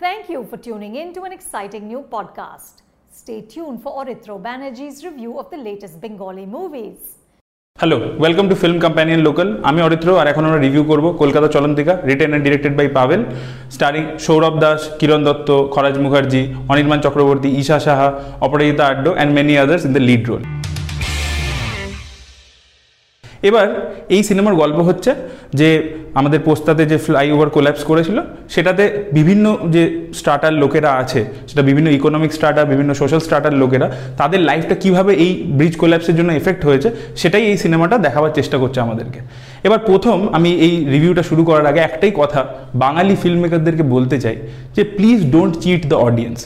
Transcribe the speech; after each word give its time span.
Thank 0.00 0.28
you 0.28 0.44
for 0.44 0.56
tuning 0.56 0.94
in 0.94 1.12
to 1.14 1.24
an 1.24 1.32
exciting 1.32 1.88
new 1.88 2.02
podcast. 2.04 2.82
Stay 3.12 3.40
tuned 3.42 3.82
for 3.82 3.90
Orithro 3.94 4.40
Banerjee's 4.40 5.04
review 5.04 5.38
of 5.40 5.50
the 5.50 5.56
latest 5.58 5.96
Bengali 6.00 6.46
movies. 6.48 6.98
Hello 7.78 7.96
welcome 8.20 8.46
to 8.50 8.54
film 8.62 8.78
companion 8.84 9.20
local 9.28 9.48
আমি 9.70 9.80
অরিত্র 9.86 10.08
আর 10.20 10.26
এখন 10.32 10.42
আমরা 10.48 10.60
review 10.60 10.82
করব 10.90 11.06
Kolkata 11.22 11.48
Chalantika 11.56 11.92
written 12.08 12.30
and 12.30 12.44
directed 12.46 12.74
by 12.78 12.86
Pavel 12.98 13.20
starring 13.74 14.04
Sourav 14.26 14.54
Das 14.64 14.80
Kiran 15.00 15.20
Dutta 15.26 15.48
Kharaj 15.74 15.96
Mukherjee 16.04 16.42
Anirban 16.72 17.00
Chakraborty 17.06 17.48
Isha 17.60 17.78
Saha 17.86 18.08
Aparajita 18.46 18.84
Auddy 18.92 19.10
and 19.16 19.30
many 19.36 19.54
others 19.64 19.82
in 19.88 19.92
the 19.96 20.02
lead 20.08 20.22
role 20.30 20.42
এবার 23.48 23.66
এই 24.14 24.22
সিনেমার 24.28 24.58
গল্প 24.62 24.78
হচ্ছে 24.88 25.10
যে 25.60 25.68
আমাদের 26.20 26.40
পোস্তাতে 26.48 26.82
যে 26.92 26.96
ফ্লাইওভার 27.06 27.48
কোল্যাপস 27.56 27.82
করেছিল, 27.90 28.18
সেটাতে 28.54 28.84
বিভিন্ন 29.18 29.46
যে 29.74 29.82
স্টার্টার 30.20 30.52
লোকেরা 30.62 30.90
আছে, 31.02 31.20
সেটা 31.48 31.62
বিভিন্ন 31.68 31.88
ইকোনমিক 31.98 32.30
স্টার্টার 32.36 32.70
বিভিন্ন 32.72 32.90
সোশ্যাল 33.00 33.20
স্টার্টার 33.26 33.58
লোকেরা, 33.62 33.86
তাদের 34.20 34.40
লাইফটা 34.48 34.74
কীভাবে 34.82 35.12
এই 35.24 35.32
ব্রিজ 35.58 35.74
কোল্যাপসের 35.82 36.16
জন্য 36.18 36.30
এফেক্ট 36.32 36.62
হয়েছে, 36.68 36.88
সেটাই 37.20 37.44
এই 37.50 37.56
সিনেমাটা 37.64 37.96
দেখাবার 38.06 38.32
চেষ্টা 38.38 38.56
করছে 38.62 38.78
আমাদেরকে। 38.86 39.20
এবার 39.66 39.80
প্রথম 39.88 40.16
আমি 40.36 40.50
এই 40.66 40.74
রিভিউটা 40.94 41.22
শুরু 41.30 41.42
করার 41.48 41.66
আগে 41.70 41.80
একটাই 41.88 42.12
কথা 42.20 42.40
বাঙালি 42.84 43.14
ফিল্ম 43.22 43.38
মেকারদেরকে 43.44 43.84
বলতে 43.94 44.16
চাই 44.24 44.36
যে 44.76 44.82
please 44.96 45.20
don't 45.34 45.54
cheat 45.62 45.82
the 45.90 45.96
audience 46.06 46.38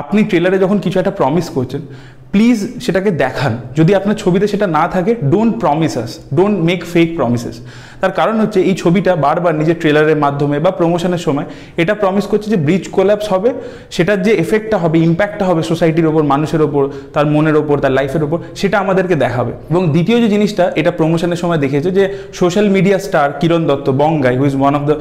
আপনি 0.00 0.20
ট্রেলারে 0.30 0.58
যখন 0.64 0.78
কিছু 0.84 0.96
একটা 0.98 1.14
প্রমিস 1.20 1.46
করছেন 1.56 1.82
প্লিজ 2.32 2.58
সেটাকে 2.84 3.10
দেখান। 3.24 3.52
যদি 3.78 3.92
আপনার 3.94 4.16
ছবিতে 4.22 4.46
সেটা 4.52 4.66
না 4.76 4.84
থাকে 4.94 5.12
don't 5.32 5.52
promises 5.62 6.10
don't 6.36 6.56
make 6.68 6.80
fake 6.92 7.08
promises 7.16 7.56
তার 8.00 8.12
কারণ 8.18 8.36
হচ্ছে 8.42 8.58
এই 8.68 8.74
ছবিটা 8.82 9.12
বারবার 9.26 9.54
নিজের 9.60 9.76
ট্রেলারের 9.82 10.18
মাধ্যমে 10.24 10.56
বা 10.64 10.70
প্রমোশনের 10.78 11.22
সময় 11.26 11.46
এটা 11.82 11.94
প্রমিস 12.02 12.24
করছে 12.30 12.48
যে 12.54 12.58
ব্রিজ 12.66 12.84
কোল্যাপস 12.96 13.26
হবে, 13.34 13.50
সেটার 13.96 14.22
যে 14.26 14.32
এফেক্টটা 14.44 14.76
হবে 14.82 14.96
ইম্প্যাক্টটা 15.08 15.44
হবে 15.50 15.62
সোসাইটির 15.70 16.06
ওপর, 16.10 16.22
মানুষের 16.32 16.62
ওপর, 16.66 16.82
তার 17.14 17.26
মনের 17.34 17.56
ওপর, 17.62 17.76
তার 17.84 17.92
লাইফের 17.98 18.22
ওপর, 18.26 18.38
সেটা 18.60 18.76
আমাদেরকে 18.84 19.14
দেখাবে। 19.24 19.52
এবং 19.72 19.82
দ্বিতীয় 19.94 20.16
যে 20.22 20.28
জিনিসটা, 20.34 20.64
এটা 20.80 20.90
প্রমোশনের 20.98 21.38
সময় 21.42 21.60
দেখেছে 21.64 21.88
যে 21.98 22.04
social 22.40 22.66
media 22.76 22.98
star 23.06 23.28
Kiran 23.40 23.62
Dutta 23.68 23.86
Bong Guy 24.00 24.34
who 24.40 24.44
is 24.50 24.54
one 24.60 24.72
of 24.78 24.82
the 24.88 24.96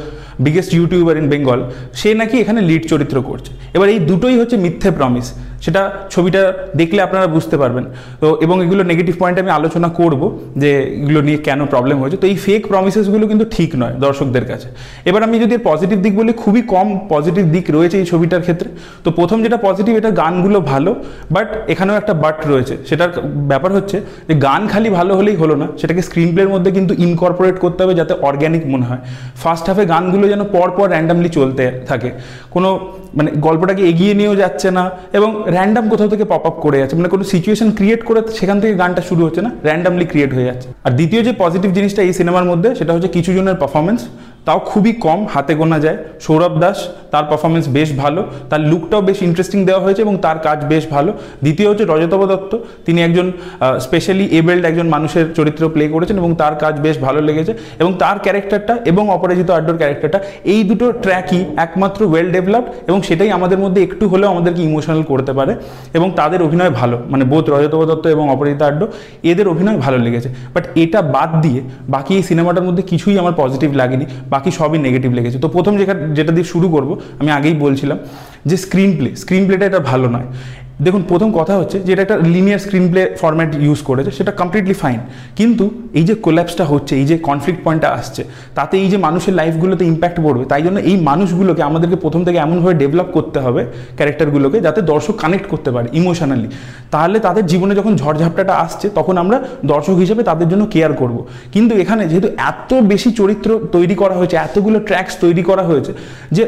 biggest 0.45 0.71
YouTuber 0.77 1.15
in 1.21 1.27
Bengal 1.33 1.59
সে 1.99 2.09
নাকি 2.21 2.35
এখানে 2.43 2.59
লিড 2.69 2.83
চরিত্র 2.91 3.17
করছে। 3.29 3.51
এবার 3.75 3.87
এই 3.93 3.99
দুটোই 4.09 4.35
হচ্ছে 4.41 4.55
মিথ্যে 4.65 4.89
প্রমিস 4.99 5.27
সেটা 5.65 5.81
ছবিটা 6.13 6.41
দেখলে 6.79 6.99
আপনারা 7.07 7.27
বুঝতে 7.35 7.55
পারবেন। 7.61 7.85
তো 8.21 8.27
এবং 8.45 8.55
এগুলো 8.65 8.81
নেগেটিভ 8.91 9.15
পয়েন্ট 9.21 9.37
আমি 9.43 9.51
আলোচনা 9.59 9.89
করব 9.99 10.21
যে 10.61 10.71
এগুলো 11.01 11.19
নিয়ে 11.27 11.39
কেন 11.47 11.59
প্রবলেম 11.73 11.97
হয়েছে। 12.01 12.17
তো 12.21 12.25
এই 12.31 12.37
ফেক 12.45 12.63
প্রমিসেসগুলো 12.87 13.25
কিন্তু 13.31 13.45
ঠিক 13.55 13.71
নয় 13.81 13.93
দর্শকদের 14.05 14.45
কাছে। 14.51 14.67
এবার 15.09 15.21
আমি 15.27 15.35
যদি 15.43 15.55
পজিটিভ 15.69 15.97
দিক 16.05 16.13
বলি, 16.19 16.31
খুবই 16.43 16.61
কম 16.73 16.87
পজিটিভ 17.13 17.43
দিক 17.55 17.65
রয়েছে 17.77 17.95
এই 18.01 18.05
ছবিটার 18.11 18.41
ক্ষেত্রে। 18.45 18.69
তো 19.05 19.09
প্রথম 19.19 19.37
যেটা 19.45 19.57
পজিটিভ 19.67 19.93
এটা 20.01 20.11
গানগুলো 20.21 20.57
ভালো 20.71 20.91
বাট 21.35 21.47
এখানেও 21.73 21.95
একটা 22.01 22.13
বাট 22.23 22.37
রয়েছে। 22.51 22.75
সেটার 22.89 23.11
ব্যাপার 23.51 23.71
হচ্ছে 23.77 23.97
যে, 24.27 24.33
গান 24.47 24.61
খালি 24.71 24.89
ভালো 24.99 25.11
হলেই 25.19 25.35
হলো 25.41 25.55
না। 25.61 25.67
সেটাকে 25.79 26.01
স্ক্রিন 26.07 26.29
প্লের 26.33 26.49
মধ্যে 26.53 26.69
কিন্তু 26.77 26.93
ইনকর্পোরেট 27.05 27.57
করতে 27.63 27.79
হবে 27.83 27.93
যাতে 27.99 28.13
অর্গ্যানিক 28.27 28.63
মনে 28.73 28.85
হয়। 28.89 29.01
ফার্স্ট 29.41 29.65
হাফে 29.69 29.83
গানগুলো 29.93 30.25
যেন 30.31 30.41
পর 30.55 30.67
পর 30.77 30.85
র্যান্ডামলি 30.93 31.29
চলতে 31.37 31.63
থাকে। 31.89 32.09
কোনো 32.55 32.69
মানে 33.17 33.29
গল্পটাকে 33.47 33.83
এগিয়ে 33.91 34.13
নিয়েও 34.19 34.35
যাচ্ছে 34.43 34.67
না, 34.77 34.83
এবং 35.17 35.29
র্যান্ডাম 35.55 35.85
কোথাও 35.91 36.09
থেকে 36.13 36.25
পপ 36.31 36.43
আপ 36.49 36.55
করে 36.65 36.77
যাচ্ছে। 36.79 36.95
মানে 36.99 37.09
কোনো 37.13 37.23
সিচুয়েশন 37.33 37.67
ক্রিয়েট 37.77 38.01
করে 38.09 38.19
সেখান 38.39 38.57
থেকে 38.61 38.73
গানটা 38.81 39.01
শুরু 39.09 39.21
হচ্ছে 39.25 39.41
না 39.45 39.51
র্যান্ডামলি 39.67 40.05
ক্রিয়েট 40.11 40.31
হয়ে 40.35 40.47
যাচ্ছে। 40.49 40.67
আর 40.85 40.91
দ্বিতীয় 40.97 41.21
যে 41.27 41.31
পজিটিভ 41.43 41.69
জিনিসটা 41.77 42.01
এই 42.07 42.13
সিনেমার 42.19 42.45
মধ্যে 42.51 42.69
সেটা 42.77 42.91
হচ্ছে 42.93 43.09
কিছু 43.09 43.29
জনের 43.33 43.57
পারফরমেন্স 43.61 44.01
তাও 44.47 44.59
খুবই 44.69 44.91
কম, 45.05 45.19
হাতে 45.33 45.53
গোনা 45.59 45.77
যায়। 45.85 45.97
সৌরভ 46.25 46.53
দাস, 46.63 46.77
তার 47.13 47.25
পারফরমেন্স 47.29 47.65
বেশ 47.77 47.89
ভালো, 48.01 48.21
তার 48.49 48.61
লুকটাও 48.71 49.01
বেশ 49.09 49.17
ইন্টারেস্টিং 49.27 49.59
দেওয়া 49.67 49.81
হয়েছে 49.85 50.01
এবং 50.05 50.15
তার 50.25 50.37
কাজ 50.47 50.59
বেশ 50.71 50.83
ভালো। 50.95 51.11
দ্বিতীয় 51.43 51.67
হচ্ছে 51.69 51.85
রজতব 51.91 52.21
দত্ত, 52.31 52.51
তিনি 52.85 52.99
একজন 53.07 53.27
স্পেশালি 53.85 54.25
এবেল্ড 54.39 54.63
একজন 54.71 54.87
মানুষের 54.95 55.25
চরিত্র 55.37 55.63
প্লে 55.73 55.83
করেছেন 55.95 56.15
এবং 56.21 56.31
তার 56.41 56.53
কাজ 56.63 56.73
বেশ 56.85 56.95
ভালো 57.05 57.19
লেগেছে 57.27 57.51
এবং 57.81 57.91
তার 58.01 58.17
ক্যারেক্টারটা 58.25 58.73
এবং 58.91 59.03
অপরাজিত 59.15 59.49
আড্ডোর 59.57 59.77
ক্যারেক্টারটা 59.81 60.19
এই 60.53 60.59
দুটো 60.69 60.85
ট্র্যাকই 61.03 61.41
একমাত্র 61.65 61.99
ওয়েল 62.11 62.27
ডেভেলপড 62.35 62.67
এবং 62.89 62.99
সেটাই 63.07 63.29
আমাদের 63.37 63.59
মধ্যে 63.63 63.79
একটু 63.87 64.03
হলেও 64.11 64.29
আমাদেরকে 64.33 64.61
ইমোশনাল 64.69 65.01
করতে 65.11 65.31
পারে 65.39 65.53
এবং 65.97 66.07
তাদের 66.19 66.39
অভিনয় 66.47 66.71
ভালো। 66.79 66.95
মানে 67.11 67.23
বোধ 67.31 67.45
রজতব 67.53 67.81
দত্ত 67.89 68.05
এবং 68.15 68.25
অপরাজিত 68.35 68.61
আড্ডো, 68.69 68.85
এদের 69.31 69.47
অভিনয় 69.53 69.77
ভালো 69.85 69.97
লেগেছে। 70.05 70.29
বাট 70.53 70.63
এটা 70.83 70.99
বাদ 71.15 71.29
দিয়ে 71.43 71.59
বাকি 71.95 72.11
এই 72.17 72.23
সিনেমাটার 72.29 72.65
মধ্যে 72.67 72.83
কিছুই 72.91 73.15
আমার 73.21 73.33
পজিটিভ 73.41 73.69
লাগেনি। 73.81 74.05
বাকি 74.37 74.49
সবই 74.59 74.79
নেগেটিভ 74.87 75.09
লেগেছে। 75.17 75.37
তো 75.43 75.47
প্রথম 75.55 75.73
যেটা 75.81 75.93
যেটা 76.17 76.31
দিয়ে 76.35 76.47
শুরু 76.53 76.67
করব, 76.75 76.89
আমি 77.21 77.29
আগেই 77.37 77.55
বলছিলাম 77.65 77.97
যে 78.49 78.55
স্ক্রিন 78.65 78.91
প্লে 78.97 79.09
স্ক্রিন 79.21 79.43
প্লেটা 79.47 79.65
এটা 79.69 79.79
ভালো 79.91 80.07
নয়। 80.15 80.29
দেখুন, 80.85 81.01
প্রথম 81.11 81.29
কথা 81.39 81.53
হচ্ছে 81.59 81.77
যে 81.85 81.91
এটা 81.93 82.03
একটা 82.05 82.17
linear 82.35 82.61
screen 82.65 82.85
play 82.91 83.01
format 83.21 83.51
use 83.65 83.79
করেছে, 83.89 84.11
সেটা 84.17 84.31
কমপ্লিটলি 84.41 84.75
ফাইন 84.81 84.99
কিন্তু 85.39 85.65
এই 85.99 86.03
যে 86.09 86.13
কোল্যাপসটা 86.25 86.63
হচ্ছে, 86.71 86.93
এই 87.01 87.05
যে 87.09 87.15
কনফ্লিক্ট 87.29 87.59
পয়েন্টটা 87.65 87.89
আসছে, 87.99 88.21
তাতে 88.57 88.75
এই 88.83 88.89
যে 88.93 88.97
মানুষের 89.07 89.33
লাইফগুলোতে 89.39 89.83
ইম্প্যাক্ট 89.91 90.17
পড়বে, 90.25 90.43
তাই 90.51 90.61
জন্য 90.65 90.77
এই 90.89 90.95
মানুষগুলোকে 91.09 91.61
আমাদেরকে 91.69 91.97
প্রথম 92.03 92.21
থেকে 92.27 92.37
এমনভাবে 92.45 92.75
ডেভেলপ 92.81 93.09
করতে 93.17 93.39
হবে 93.45 93.61
ক্যারেক্টারগুলোকে 93.97 94.57
যাতে 94.67 94.79
দর্শক 94.91 95.15
কানেক্ট 95.23 95.45
করতে 95.53 95.69
পারে 95.75 95.87
ইমোশনালি 95.99 96.47
তাহলে 96.93 97.17
তাদের 97.27 97.43
জীবনে 97.51 97.73
যখন 97.79 97.93
ঝড়ঝাপটাটা 98.01 98.53
আসছে, 98.65 98.85
তখন 98.97 99.15
আমরা 99.23 99.37
দর্শক 99.73 99.95
হিসেবে 100.03 100.21
তাদের 100.29 100.47
জন্য 100.51 100.63
কেয়ার 100.73 100.93
করব। 101.01 101.17
কিন্তু 101.53 101.73
এখানে 101.83 102.03
যেহেতু 102.11 102.29
এত 102.51 102.71
বেশি 102.91 103.09
চরিত্র 103.19 103.49
তৈরি 103.75 103.95
করা 104.01 104.15
হয়েছে, 104.19 104.35
এতগুলো 104.47 104.77
ট্র্যাক্স 104.87 105.13
তৈরি 105.23 105.43
করা 105.49 105.63
হয়েছে, 105.69 105.91
যে 106.37 106.43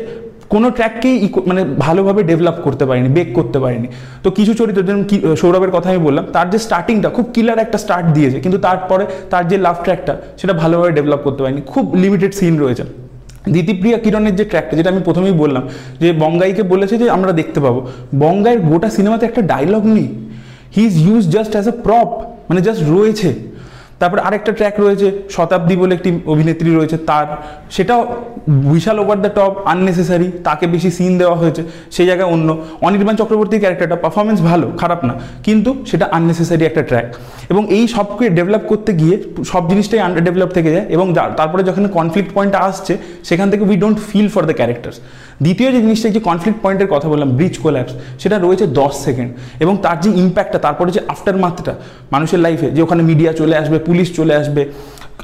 কোনো 0.53 0.67
ট্র্যাককেই 0.77 1.15
মানে 1.49 1.61
ভালোভাবে 1.85 2.21
ডেভেলপ 2.29 2.57
করতে 2.65 2.83
পারিনি 2.89 3.09
বেক 3.17 3.29
করতে 3.37 3.57
পারিনি। 3.63 3.87
তো 4.23 4.27
কিছু 4.37 4.51
চরিত্র, 4.59 4.81
যেমন 4.89 5.03
সৌরভের 5.41 5.71
কথা 5.75 5.87
আমি 5.93 6.01
বললাম, 6.07 6.23
তার 6.35 6.47
যে 6.53 6.59
স্টার্টিংটা 6.65 7.09
খুব 7.17 7.25
কিলার 7.35 7.59
একটা 7.65 7.77
স্টার্ট 7.83 8.05
দিয়েছে, 8.15 8.37
কিন্তু 8.43 8.57
তারপরে 8.67 9.03
তার 9.31 9.43
যে 9.51 9.57
লাভ 9.65 9.75
ট্র্যাকটা 9.85 10.13
সেটা 10.39 10.53
ভালোভাবে 10.61 10.91
ডেভেলপ 10.97 11.21
করতে 11.27 11.41
পারিনি। 11.43 11.61
খুব 11.73 11.85
লিমিটেড 12.03 12.31
সিন 12.39 12.53
রয়েছে। 12.63 12.83
দ্বিতীপ্রিয়া 13.53 13.97
কিরণের 14.03 14.35
যে 14.39 14.45
ট্র্যাকটা 14.51 14.73
যেটা 14.79 14.89
আমি 14.93 15.01
প্রথমেই 15.07 15.35
বললাম, 15.43 15.63
যে 16.01 16.09
বঙ্গাইকে 16.23 16.63
বলেছে 16.73 16.95
যে 17.01 17.05
আমরা 17.17 17.31
দেখতে 17.39 17.59
পাবো। 17.65 17.79
বঙ্গাইয়ের 18.23 18.61
গোটা 18.69 18.89
সিনেমাতে 18.97 19.23
একটা 19.29 19.41
ডায়লগ 19.51 19.83
নেই। 19.95 20.07
He 20.75 20.81
is 20.89 20.95
use 21.07 21.23
just 21.35 21.51
as 21.55 21.67
a 21.71 21.73
prop 21.85 22.09
মানে 22.49 22.59
জাস্ট 22.67 22.81
রয়েছে। 22.95 23.29
তারপর 23.99 24.19
আরেকটা 24.27 24.51
ট্র্যাক 24.57 24.75
রয়েছে, 24.83 25.07
শতাব্দী 25.35 25.75
বলে 25.81 25.93
একটি 25.97 26.09
অভিনেত্রী 26.33 26.69
রয়েছে 26.71 26.97
তার। 27.09 27.27
সেটাও 27.75 28.01
বিশাল 28.73 28.97
ওভার 29.03 29.17
দ্য 29.23 29.31
টপ 29.37 29.53
আননেসেসারি 29.71 30.27
তাকে 30.47 30.65
বেশি 30.73 30.89
সিন 30.97 31.13
দেওয়া 31.21 31.35
হয়েছে, 31.41 31.61
সেই 31.95 32.05
জায়গায় 32.09 32.29
অন্য। 32.35 32.49
অনির্বাণ 32.85 33.15
চক্রবর্তীর 33.21 33.61
ক্যারেক্টারটা 33.63 33.97
পারফরমেন্স 34.03 34.39
ভালো, 34.49 34.67
খারাপ 34.81 34.99
না, 35.09 35.13
কিন্তু 35.47 35.69
সেটা 35.89 36.05
আননেসেসারি 36.17 36.63
একটা 36.69 36.81
ট্র্যাক 36.89 37.07
এবং 37.51 37.63
এই 37.77 37.83
সবকে 37.95 38.25
ডেভেলপ 38.37 38.63
করতে 38.71 38.91
গিয়ে 39.01 39.15
সব 39.51 39.63
জিনিসটাই 39.71 40.01
আন্ডার 40.07 40.25
ডেভেলপ 40.27 40.49
থেকে 40.57 40.69
যায়, 40.75 40.85
এবং 40.95 41.05
তারপরে 41.39 41.61
যখন 41.69 41.83
কনফ্লিক্ট 41.97 42.29
পয়েন্টটা 42.35 42.59
আসছে, 42.67 42.93
সেখান 43.29 43.47
থেকে 43.51 43.63
we 43.69 43.75
don't 43.83 43.97
feel 44.09 44.27
for 44.33 44.43
the 44.49 44.55
characters 44.59 44.97
দ্বিতীয় 45.45 45.69
যে 45.75 45.79
জিনিসটা 45.85 46.07
যে 46.15 46.21
কনফ্লিক্ট 46.29 46.59
পয়েন্টের 46.63 46.89
কথা 46.93 47.07
বললাম 47.11 47.29
ব্রিজ 47.37 47.55
কোল্যাপস 47.63 47.93
সেটা 48.21 48.37
রয়েছে 48.45 48.65
দশ 48.79 48.93
সেকেন্ড 49.05 49.29
এবং 49.63 49.73
তার 49.85 49.97
যে 50.03 50.09
ইম্প্যাক্টটা 50.23 50.59
তারপরে 50.65 50.89
যে 50.95 51.01
আফটার 51.13 51.37
মাথটা 51.43 51.73
মানুষের 52.13 52.39
লাইফে 52.45 52.67
যে 52.75 52.81
ওখানে 52.85 53.01
মিডিয়া 53.09 53.31
চলে 53.39 53.55
আসবে 53.61 53.77
পুলিশ 53.89 54.07
চলে 54.15 54.33
আসবে। 54.35 54.61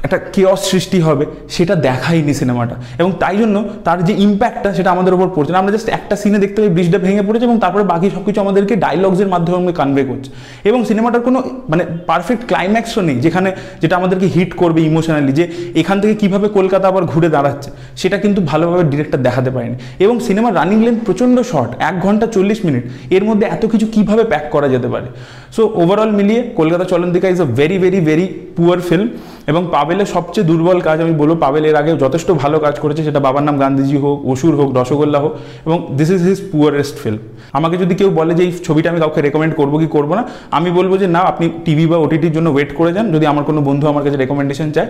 একটা 0.06 0.18
কেয়স 0.34 0.60
সৃষ্টি 0.70 0.98
হবে, 1.06 1.24
সেটা 1.54 1.74
দেখায়নি 1.88 2.32
সিনেমাটা। 2.40 2.76
এবং 3.00 3.10
তাই 3.22 3.36
জন্য 3.42 3.56
তার 3.86 3.98
যে 4.08 4.14
ইম্প্যাক্টটা 4.26 4.70
সেটা 4.78 4.90
আমাদের 4.94 5.12
উপর 5.16 5.28
পড়ছে। 5.36 5.52
না 5.54 5.58
আমরা 5.62 5.72
জাস্ট 5.76 5.88
একটা 5.98 6.14
সিনে 6.22 6.38
দেখতে 6.44 6.58
পাই 6.62 6.70
ব্রিজটা 6.76 6.98
ভেঙে 7.06 7.24
পড়েছে 7.28 7.44
এবং 7.48 7.56
তারপরে 7.64 7.84
বাকি 7.92 8.06
সব 8.14 8.22
কিছু 8.26 8.38
আমাদেরকে 8.44 8.74
ডায়লগসের 8.84 9.28
মাধ্যমে 9.34 9.72
কনভে 9.80 10.02
করছে। 10.10 10.30
এবং 10.68 10.78
সিনেমাটার 10.88 11.22
কোনো 11.28 11.38
মানে 11.72 11.82
পারফেক্ট 12.10 12.42
ক্লাইম্যাক্সও 12.50 13.02
নেই, 13.08 13.16
যেখানে 13.26 13.48
যেটা 13.82 13.94
আমাদেরকে 14.00 14.26
হিট 14.34 14.50
করবে 14.62 14.80
ইমোশনালি 14.90 15.32
যে 15.40 15.44
এখান 15.80 15.96
থেকে 16.02 16.14
কীভাবে 16.22 16.46
কলকাতা 16.58 16.86
আবার 16.92 17.04
ঘুরে 17.12 17.28
দাঁড়াচ্ছে, 17.34 17.68
সেটা 18.00 18.16
কিন্তু 18.24 18.40
ভালোভাবে 18.50 18.84
ডিরেক্টর 18.92 19.20
দেখাতে 19.26 19.50
পারেনি। 19.54 19.76
এবং 20.04 20.14
সিনেমার 20.26 20.52
রানিং 20.60 20.78
লেন্থ 20.86 21.00
প্রচণ্ড 21.08 21.36
শর্ট 21.50 21.70
এক 21.88 21.94
ঘণ্টা 22.00 22.26
চল্লিশ 22.34 22.58
মিনিট। 22.66 22.84
এর 23.16 23.24
মধ্যে 23.28 23.46
এত 23.54 23.62
কিছু 23.72 23.86
কীভাবে 23.94 24.22
প্যাক 24.24 24.44
করা 24.54 24.68
যেতে 24.74 24.88
পারে? 24.94 25.08
সো 25.56 25.62
ওভারঅল 25.82 26.10
মিলিয়ে 26.18 26.40
Kolkata 26.58 26.84
Chalantika 26.92 27.26
is 27.34 27.40
a 27.46 27.48
very 27.60 27.76
very 27.84 28.00
very 28.08 28.26
poor 28.56 28.78
film 28.88 29.08
এবং 29.50 29.62
পাবেলের 29.74 30.08
সবচেয়ে 30.14 30.46
দুর্বল 30.50 30.78
কাজ 30.86 30.98
আমি 31.04 31.14
বলব, 31.20 31.32
পাবেল 31.44 31.64
এর 31.70 31.76
আগে 31.80 31.90
যথেষ্ট 32.04 32.28
ভালো 32.42 32.56
কাজ 32.64 32.74
করেছে, 32.82 33.00
সেটা 33.08 33.20
বাবার 33.26 33.44
নাম 33.48 33.56
গান্ধীজি 33.62 33.96
হোক 34.04 34.18
অসুর 34.32 34.54
হোক, 34.58 34.68
রসগোল্লা 34.78 35.18
হোক, 35.24 35.32
এবং 35.66 35.78
this 35.98 36.10
is 36.14 36.20
his 36.28 36.38
poorest 36.52 36.96
film 37.02 37.20
আমাকে 37.58 37.76
যদি 37.82 37.94
কেউ 38.00 38.08
বলে 38.18 38.32
যে 38.38 38.42
এই 38.46 38.50
ছবিটা 38.66 38.88
আমি 38.92 39.00
কাউকে 39.02 39.20
রেকমেন্ড 39.26 39.52
করব 39.60 39.72
কি 39.82 39.88
করব 39.96 40.10
না, 40.18 40.22
আমি 40.58 40.68
বলব 40.78 40.92
যে 41.02 41.06
না, 41.16 41.20
আপনি 41.32 41.46
টিভি 41.66 41.84
বা 41.90 41.96
ওটিটির 42.04 42.32
জন্য 42.36 42.48
ওয়েট 42.54 42.70
করে 42.78 42.90
যান, 42.96 43.06
যদি 43.14 43.24
আমার 43.32 43.44
কোনো 43.48 43.60
বন্ধু 43.68 43.84
আমার 43.92 44.02
কাছে 44.06 44.18
রেকমেন্ডেশন 44.22 44.68
চায় 44.76 44.88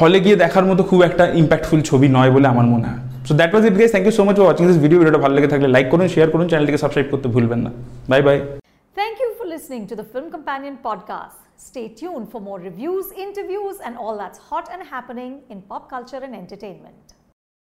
হলে 0.00 0.18
গিয়ে 0.24 0.36
দেখার 0.42 0.64
মতো 0.70 0.82
খুব 0.90 1.00
একটা 1.08 1.24
ইম্প্যাক্টফুল 1.42 1.80
ছবি 1.88 2.08
নয় 2.16 2.30
বলে 2.34 2.46
আমার 2.54 2.66
মনে 2.72 2.86
হয়। 2.90 3.00
So 3.28 3.32
that 3.40 3.50
was 3.52 3.64
it 3.68 3.74
guys 3.80 3.90
thank 3.94 4.06
you 4.08 4.14
so 4.18 4.22
much 4.26 4.36
for 4.38 4.46
watching 4.48 4.64
this 4.70 4.78
video 4.84 4.98
ভিডিওটা 5.00 5.20
ভালো 5.24 5.34
লেগে 5.36 5.48
থাকলে 5.52 5.68
লাইক 5.74 5.86
করুন 5.92 6.06
শেয়ার 6.14 6.28
করুন 6.32 6.46
চ্যানেলটিকে 6.50 6.80
সাবস্ক্রাইব 6.82 7.06
করতে 7.12 7.28
ভুলবেন 7.34 7.60
না। 7.66 7.70
Bye 8.10 8.20
bye 8.26 8.36
thank 8.98 9.16
you 9.22 9.28
for 9.38 9.46
listening 9.54 9.84
to 9.90 9.94
the 10.00 10.06
Film 10.12 10.26
Companion 10.36 10.74
podcast. 10.88 11.49
Stay 11.60 11.88
tuned 11.88 12.30
for 12.32 12.40
more 12.40 12.58
reviews, 12.58 13.12
interviews, 13.12 13.80
and 13.84 13.98
all 13.98 14.16
that's 14.16 14.38
hot 14.38 14.70
and 14.72 14.82
happening 14.82 15.42
in 15.50 15.60
pop 15.60 15.90
culture 15.90 16.16
and 16.16 16.34
entertainment. 16.34 17.12